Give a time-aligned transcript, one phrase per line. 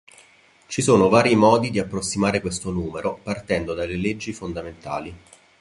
[0.65, 5.15] Ci sono vari modi di approssimare questo numero partendo dalle leggi fondamentali.